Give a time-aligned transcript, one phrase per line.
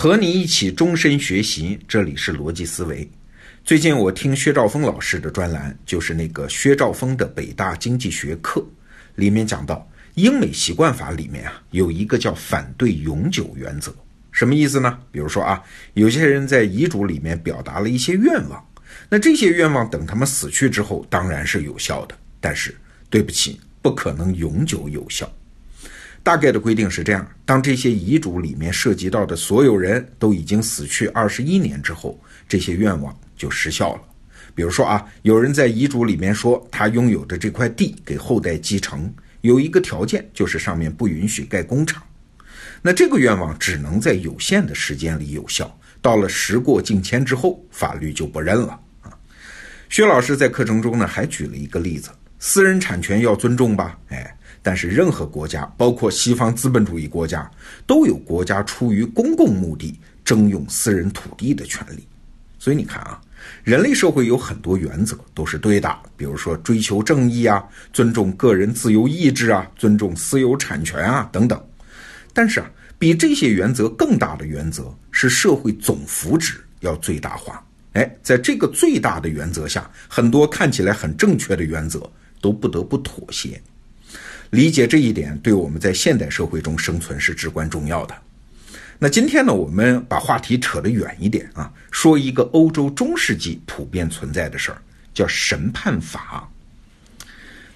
[0.00, 3.06] 和你一起终身学习，这里是逻辑思维。
[3.62, 8.66] 最近我听薛兆丰老师的专栏，就是那个薛兆丰的北大经济学课，
[9.16, 13.94] 里面讲到英美习惯法里面啊有一个叫反对永久原则，
[14.32, 14.98] 什么意思呢？
[15.12, 18.68] 比如说啊，有些人在遗嘱里面表达了一些愿望，
[19.10, 22.74] 那这些愿望等他们死去之后当然是有效的，但是
[23.10, 25.30] 对不起，不可能永久有效。
[26.22, 34.02] 大概的规定是这样：当这些遗嘱里面涉及到的所有人都已经死去二十一年之后，这些愿望就失效了。
[34.54, 42.02] 比如说啊，有人在遗嘱里面说他拥有的这块地给后代继承，有一个条件就是上面不允许盖工厂，
[42.82, 49.10] 那这个愿望只能在有限的时间里有效，到了时过境迁之后，法律就不认了啊。
[49.88, 53.98] 薛老师在课程中呢还举了一个例子：私人产权要尊重吧？
[54.08, 54.36] 哎。
[54.62, 57.50] 但是，任何国家，包括西方资本主义国家，
[57.86, 62.06] 都有国家出于公共目的征用私人土地的权利。
[62.58, 63.18] 所以你看啊，
[63.64, 71.58] 人类社会有很多原则都是对的，比如说追求正义啊，尊重个人自由意志啊，尊重私有产权啊等等。
[72.34, 77.64] 但是啊，比这些原则更大的原则是社会总福祉要最大化。
[77.94, 81.98] 哎，在这个最大的原则下，很多看起来很正确的原则
[82.42, 83.58] 都不得不妥协。
[84.50, 88.14] 理解这一点，对我们在现代社会中生存是至关重要的。
[88.98, 94.82] 那今天呢，我们把话题扯得远一点啊，说一个欧洲中世纪普遍存在的事儿，
[95.14, 96.50] 叫审判法。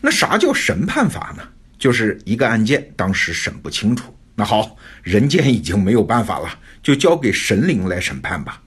[0.00, 1.42] 那啥叫审判法呢？
[1.78, 8.60] 就是一个案件当时审不清楚，那好，人间已经没有办法了，就交给神灵来审判吧。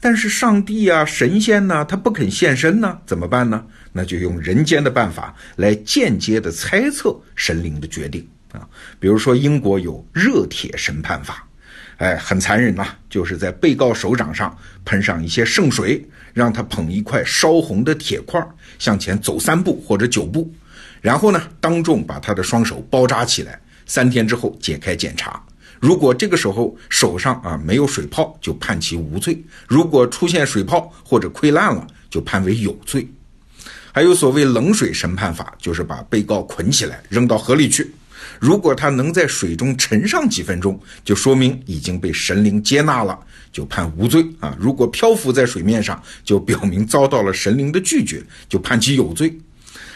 [0.00, 3.62] 但是上帝啊，神仙呢，他不肯现身呢，怎么办呢？
[3.92, 8.66] 那就用人间的办法来间接的猜测神灵的决定啊。
[8.98, 11.46] 比如说英国有热铁审判法，
[11.98, 18.42] 哎，很残忍呐，就是在被告手掌上喷上一些圣水，让他捧一块烧红的铁块
[18.78, 20.50] 向前走三步或者九步，
[21.02, 25.42] 然后呢，当众把他的双手包扎起来，三天之后解开检查。
[25.80, 29.34] 如果这个时候手上啊没有水泡，就判其无罪；
[29.66, 33.08] 如果出现水泡或者溃烂了，就判为有罪。
[33.90, 37.90] 还有所谓冷水审判法，就是把被告捆起来扔到河里去，
[38.38, 43.18] 如果他能在水中沉上几分钟，就说明已经被神灵接纳了，
[43.50, 49.34] 就判无罪啊；如果漂浮在水面上，就表明遭到了神灵的拒绝，就判其有罪。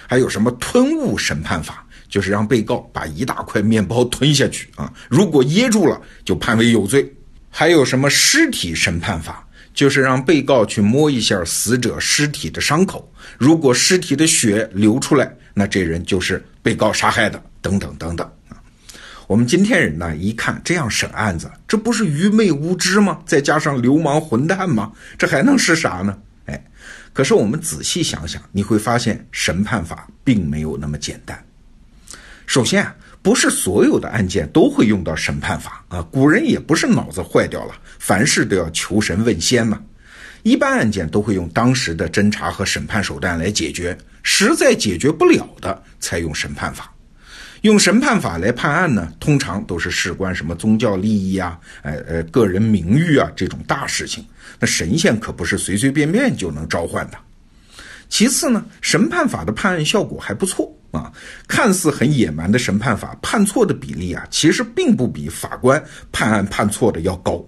[0.06, 1.84] 还有什么吞物审判法？
[2.15, 7.13] 就是让被告把一大块面包吞下去啊，如果噎住了，就判为有罪。
[7.51, 9.45] 还有什么尸体审判法？
[9.75, 17.43] 就是让被告去摸一下死者尸体的伤口，如果尸体的血流出来，那这人就是被告杀害的。
[17.61, 18.63] 等等等等啊。
[19.27, 23.19] 我们今天人呢，一看这样审案子，这不是愚昧无知吗？
[23.27, 24.93] 再加上流氓混蛋吗？
[25.19, 26.17] 这还能是啥呢？
[26.47, 26.65] 哎，
[27.13, 31.45] 可是我们仔细想想，你会发现审判法并没有那么简单。
[32.47, 36.03] 首先啊，不是所有的案件都会用到审判法啊。
[36.10, 39.81] 古人也不是脑子坏掉了，凡事都要求神问仙嘛。
[40.43, 46.91] 一般案件都会用当时的侦查和审判手段来解决，实在解决不了的才用审判法。
[47.62, 54.22] 用审判法来判案呢，通常都是事关什么宗教利益啊、呃呃个人名誉啊这种大事情。
[54.61, 57.16] 那神仙可不是随随便便就能召唤的。
[58.09, 60.71] 其次呢，审判法的判案效果还不错。
[60.91, 61.13] 啊，
[61.49, 65.83] 看似很野蛮的审判法，判错的比例啊，其实并不比法官
[66.13, 67.45] 判案判错的要高。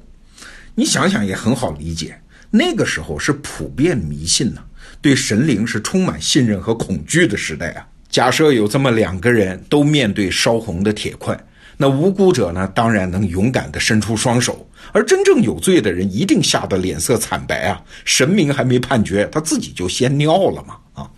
[0.75, 4.65] 你想想也很好理解，那个时候是普遍迷信呢，
[5.00, 7.87] 对神灵是充满信任和恐惧的时代啊。
[8.09, 11.38] 假设有这么两个人都面对烧红的铁块，
[11.76, 17.82] 那无辜者呢，当然能勇敢地伸出双手，而真正有罪的人一定吓得脸色惨白啊。
[18.04, 20.76] 神明还没判决，他自己就先尿了嘛。
[20.94, 21.10] 啊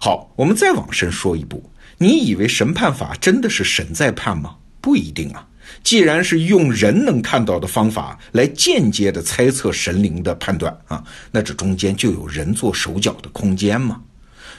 [0.00, 1.62] 好，我们再往深说一步，
[1.98, 4.54] 你以为审判法真的是神在判吗？
[4.80, 5.46] 不一定啊。
[5.82, 14.00] 既然是用人能看到的方法来间接的猜测神灵的判断啊，那这中间就有人做手脚的空间嘛？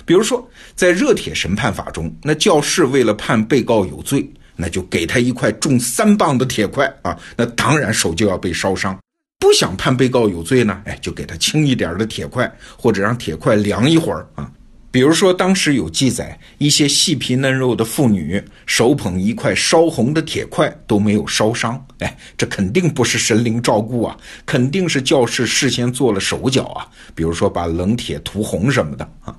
[0.06, 8.98] 比如说，在热铁审判法中，那教士为了判被告有罪，那就给他一块重三磅的铁块啊，那当然手就要被烧伤。
[9.40, 14.50] 不想判被告有罪呢，哎，就给他轻一点的铁块，或者让铁块凉一会儿啊。
[14.92, 29.34] 比如说，当时有记载，一些细皮嫩肉的妇女手捧一块烧红的铁块都没有烧伤，哎，这肯定不是神灵照顾啊，肯定是教士事先做了手脚啊，比如说把冷铁涂红什么的啊。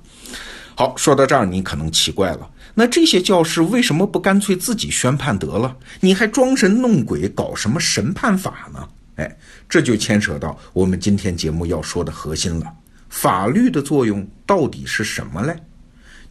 [0.75, 5.77] 好，说到这儿，你可能奇怪了，那这些教师为什么不干脆自己宣判得了？
[5.99, 8.87] 你还装神弄鬼，搞什么审判法呢？
[9.15, 9.37] 哎，
[9.69, 12.65] 这就牵扯到我们今天节目要说的核心了：
[13.09, 15.55] 法律的作用到底是什么嘞？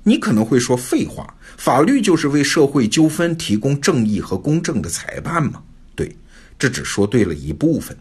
[0.03, 5.63] 你可能会说废话，法律就是为社会纠纷提供正义和公正的裁判嘛？
[5.95, 6.17] 对，
[6.59, 7.97] 这只说对了一部分。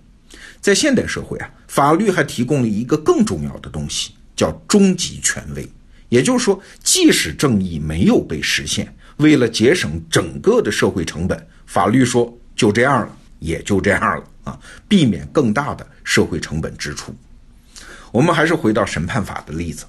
[0.60, 5.68] 在现代社会啊，法律还提供了一个更重要的东西，叫终极权威。
[6.12, 14.60] 也就是说，即使正义没有被实现，为了节省整个的社会成本，法律说就这样了，也就这样了啊，
[14.90, 17.16] 避免更大的社会成本支出。
[18.12, 19.86] 我们还是回到审判法的例子。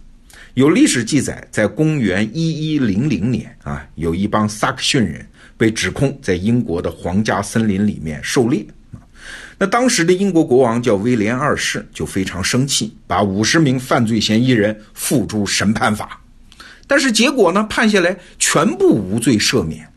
[0.54, 5.26] 有历史记载，在公元一一零零年啊，有一帮萨克逊人
[5.56, 8.64] 被指控在英国的皇家森林里面狩猎。
[9.62, 16.20] 那当时的英国国王叫威廉二世，就非常生气，把五十名犯罪嫌疑人付诸审判法。
[16.88, 19.88] 但是结果呢，判下来全部无罪赦免。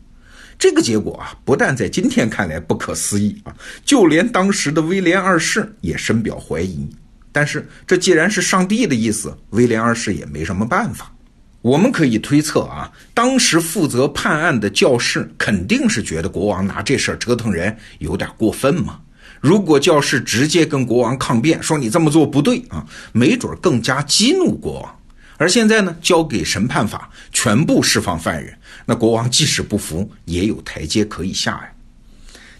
[0.56, 3.52] 这个结果啊，不但在今天看来不可思议啊，
[3.84, 6.88] 就连当时的威廉二世也深表怀疑。
[7.32, 11.12] 但是这既然是上帝的意思，威廉二世也没什么办法。
[11.60, 19.00] 我们可以推测啊，当时负责判案的教士肯定是觉得国王拿这事儿折腾人有点过分嘛。
[19.46, 24.98] 如果教士直接跟国王抗辩说你这么做不对啊，没准更加激怒国王。
[25.36, 28.52] 而现在呢，交给审判法全部释放犯人，
[28.84, 31.68] 那国王即使不服，也有台阶可以下呀。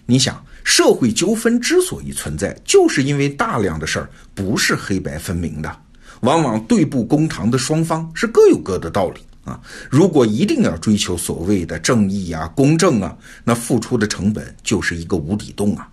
[0.04, 0.40] 你想？
[0.62, 5.76] 社会纠纷之所以存在，就是因为大量的事儿不是黑白分明的，
[6.20, 9.60] 往往对簿公堂的双方是各有各的道理啊。
[9.90, 15.88] 如果一定要追求所谓的正义啊、公正啊，那付出的成本就是一个无底洞啊。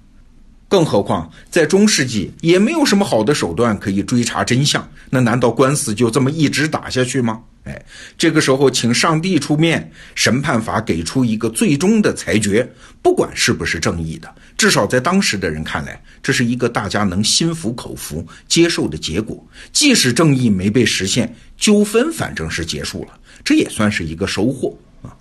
[0.73, 7.39] 更何况在中世纪也没有什么好的手段可以追查真相，那难道官司就这么一直打下去吗？
[7.65, 7.85] 哎，
[8.17, 12.67] 这个时候请上帝出面，审判法给出一个最终的裁决，
[13.03, 14.27] 不管是不是正义的。
[14.57, 19.45] 至少在当时的人看来，这是一个大家能心服口服接受的结果。
[19.71, 23.09] 即使正义没被实现，纠纷反正是结束了，
[23.43, 25.13] 这也算是一个收获啊。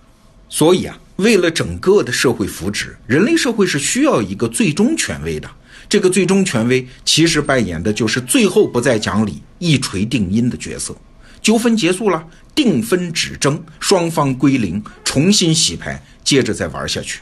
[0.48, 5.48] 所以啊，为了整个的社会福祉，人类社会是需要一个最终权威的。
[5.88, 10.96] 这个最终权威其实扮演的就是最后不再讲理、一锤定音的角色。
[11.42, 12.24] 纠纷结束了，
[12.54, 17.20] 定分止争，双方归零，重新洗牌，接着再玩下去。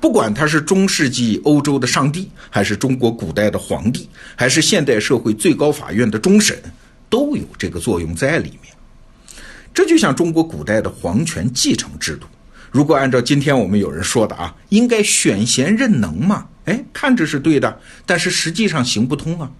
[0.00, 6.60] 不管他是中世纪欧洲的上帝，还是中国古代的皇帝，还是现代社会最高法院的终审，
[7.08, 8.74] 都有这个作用在里面。
[9.72, 12.26] 这就像中国古代的皇权继承制度，
[12.70, 16.46] 如果按照今天我们有人说的啊，应该选贤任能嘛？
[16.66, 19.50] 哎，看着是对的，但是实际上行不通啊。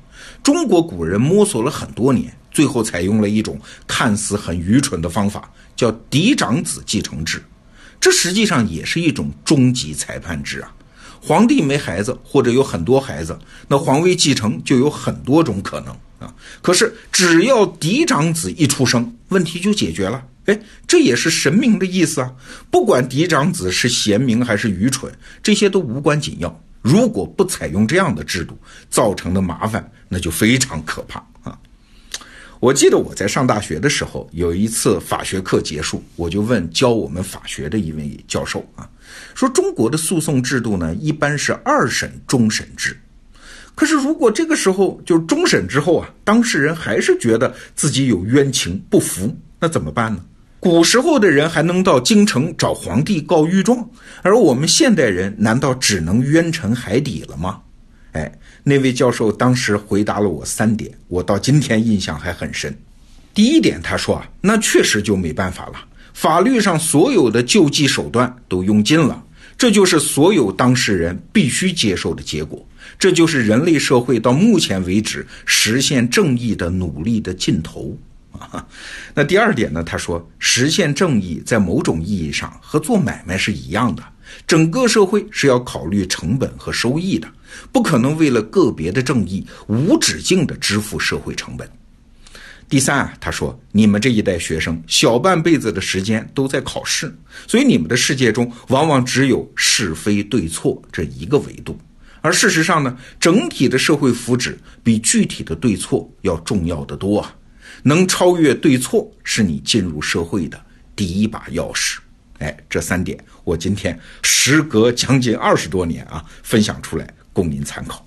[0.43, 7.43] 中国古人摸索了很多年，最后采用了一种看似很愚蠢的方法，叫嫡长子继承制。
[7.99, 10.73] 这实际上也是一种终极裁判制啊！
[11.21, 16.33] 皇帝没孩子或者有很多孩子，那皇位继承就有很多种可能啊。
[16.63, 20.23] 可是只要嫡长子一出生，问题就解决了。
[20.51, 22.33] 哎，这也是神明的意思啊！
[22.73, 26.65] 不管嫡长子是贤明还是愚蠢，这些都无关紧要。
[26.83, 28.59] 如果不采用这样的制度，
[28.89, 31.57] 造成的麻烦那就非常可怕啊！
[32.59, 38.91] 我记得我在上大学的时候，有一次法学课结束，我就问教我们法学的一位教授啊，
[39.35, 42.99] 说中国的诉讼制度呢，一般是二审终审制。
[43.77, 50.23] 可是如果这个时候就终审之后啊，当事人还是觉得自己有冤情不服，那怎么办呢？
[50.61, 53.89] 古时候的人还能到京城找皇帝告御状，
[54.23, 57.61] 而我们现代人难道只能冤沉海底了吗？
[58.13, 58.31] 哎。
[58.63, 62.77] 那位教授当时回答了我三点，我到今天印象还很深。
[63.33, 69.25] 第一点，他说啊，那确实就没办法了，法律上所有的救济手段都用尽了，
[69.57, 72.63] 这就是所有当事人必须接受的结果，
[72.99, 77.97] 这就是人类社会到目前为止实现正义的努力的尽头
[78.33, 78.67] 啊。
[79.15, 79.83] 那第二点呢？
[79.83, 84.03] 他说，实现正义在某种意义上和做买卖是一样的。
[84.47, 87.27] 整个社会是要考虑成本和收益的，
[87.73, 91.69] 不可能为了个别的正义无止境的支付社会成本。
[92.69, 97.13] 第三啊，他说，你们这一代学生小半辈子的时间都在考试，
[97.49, 101.77] 所以你们的世界中往往只有是非对错这一个维度，
[102.21, 107.35] 而事实上呢，整体的社会福祉比具体的对错要重要的多啊！
[107.83, 110.61] 能超越对错，是你进入社会的
[110.95, 111.99] 第一把钥匙。
[112.39, 118.07] 哎，这三点我今天时隔将近二十多年啊，分享出来供您参考。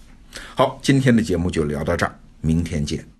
[0.55, 3.12] 好，今天的节目就聊到这儿，明天见。